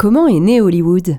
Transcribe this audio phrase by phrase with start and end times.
[0.00, 1.18] Comment est né Hollywood?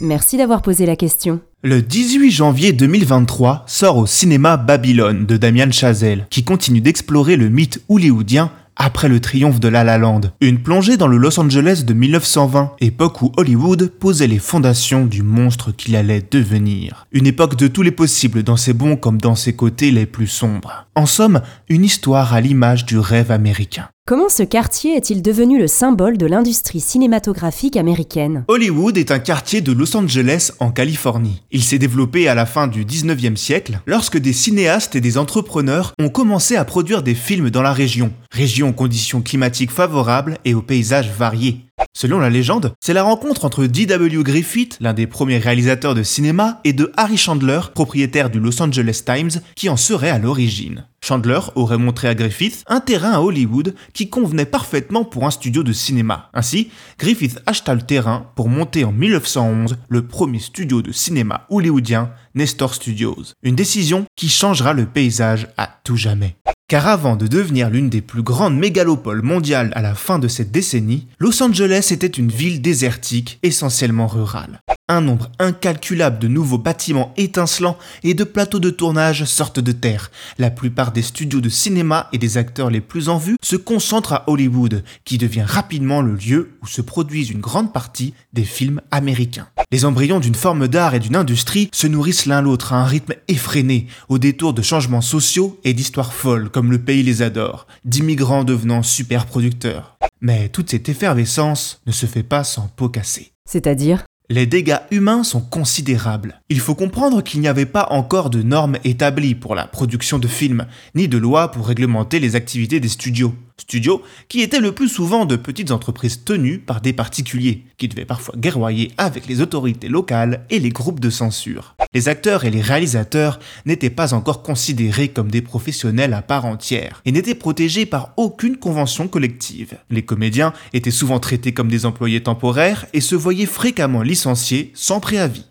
[0.00, 1.38] Merci d'avoir posé la question.
[1.62, 7.48] Le 18 janvier 2023 sort au cinéma Babylone de Damien Chazelle, qui continue d'explorer le
[7.48, 10.22] mythe hollywoodien après le triomphe de La La Land.
[10.40, 15.22] Une plongée dans le Los Angeles de 1920, époque où Hollywood posait les fondations du
[15.22, 17.06] monstre qu'il allait devenir.
[17.12, 20.26] Une époque de tous les possibles dans ses bons comme dans ses côtés les plus
[20.26, 20.88] sombres.
[20.96, 23.86] En somme, une histoire à l'image du rêve américain.
[24.08, 29.62] Comment ce quartier est-il devenu le symbole de l'industrie cinématographique américaine Hollywood est un quartier
[29.62, 31.42] de Los Angeles en Californie.
[31.50, 35.92] Il s'est développé à la fin du 19e siècle lorsque des cinéastes et des entrepreneurs
[35.98, 40.54] ont commencé à produire des films dans la région, région aux conditions climatiques favorables et
[40.54, 41.66] aux paysages variés.
[41.92, 44.22] Selon la légende, c'est la rencontre entre D.W.
[44.22, 49.02] Griffith, l'un des premiers réalisateurs de cinéma, et de Harry Chandler, propriétaire du Los Angeles
[49.04, 50.84] Times, qui en serait à l'origine.
[51.06, 55.62] Chandler aurait montré à Griffith un terrain à Hollywood qui convenait parfaitement pour un studio
[55.62, 56.30] de cinéma.
[56.34, 62.10] Ainsi, Griffith acheta le terrain pour monter en 1911 le premier studio de cinéma hollywoodien,
[62.34, 63.34] Nestor Studios.
[63.44, 66.36] Une décision qui changera le paysage à tout jamais.
[66.68, 70.50] Car avant de devenir l'une des plus grandes mégalopoles mondiales à la fin de cette
[70.50, 74.58] décennie, Los Angeles était une ville désertique, essentiellement rurale.
[74.88, 80.12] Un nombre incalculable de nouveaux bâtiments étincelants et de plateaux de tournage sortent de terre.
[80.38, 84.12] La plupart des studios de cinéma et des acteurs les plus en vue se concentrent
[84.12, 88.80] à Hollywood, qui devient rapidement le lieu où se produisent une grande partie des films
[88.92, 89.48] américains.
[89.72, 93.14] Les embryons d'une forme d'art et d'une industrie se nourrissent l'un l'autre à un rythme
[93.26, 98.44] effréné, au détour de changements sociaux et d'histoires folles comme le pays les adore, d'immigrants
[98.44, 99.98] devenant super producteurs.
[100.20, 103.32] Mais toute cette effervescence ne se fait pas sans peau cassée.
[103.48, 104.04] C'est-à-dire?
[104.28, 106.40] Les dégâts humains sont considérables.
[106.48, 110.28] Il faut comprendre qu'il n'y avait pas encore de normes établies pour la production de
[110.28, 113.34] films, ni de lois pour réglementer les activités des studios.
[113.58, 118.04] Studios qui étaient le plus souvent de petites entreprises tenues par des particuliers, qui devaient
[118.04, 121.74] parfois guerroyer avec les autorités locales et les groupes de censure.
[121.94, 127.00] Les acteurs et les réalisateurs n'étaient pas encore considérés comme des professionnels à part entière,
[127.06, 129.78] et n'étaient protégés par aucune convention collective.
[129.88, 135.00] Les comédiens étaient souvent traités comme des employés temporaires et se voyaient fréquemment licenciés sans
[135.00, 135.46] préavis.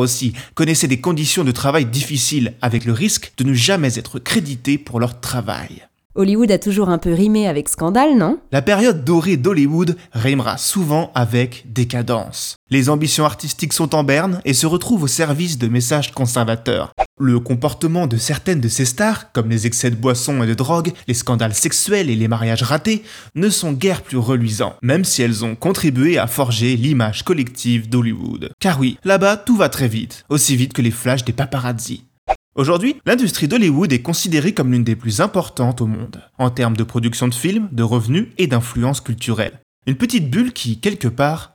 [0.00, 4.78] Aussi connaissaient des conditions de travail difficiles, avec le risque de ne jamais être crédités
[4.78, 5.86] pour leur travail.
[6.16, 8.38] Hollywood a toujours un peu rimé avec scandale, non?
[8.50, 12.56] La période dorée d'Hollywood rimera souvent avec décadence.
[12.72, 16.92] Les ambitions artistiques sont en berne et se retrouvent au service de messages conservateurs.
[17.18, 20.92] Le comportement de certaines de ces stars, comme les excès de boissons et de drogue,
[21.08, 23.02] les scandales sexuels et les mariages ratés,
[23.34, 28.52] ne sont guère plus reluisants, même si elles ont contribué à forger l'image collective d'Hollywood.
[28.60, 32.04] Car oui, là-bas tout va très vite, aussi vite que les flashs des paparazzi.
[32.54, 36.84] Aujourd'hui, l'industrie d'Hollywood est considérée comme l'une des plus importantes au monde, en termes de
[36.84, 39.58] production de films, de revenus et d'influence culturelle.
[39.88, 41.54] Une petite bulle qui, quelque part,